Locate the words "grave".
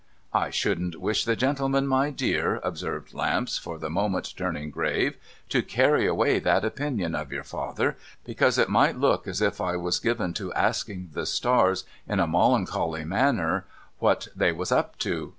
4.71-5.17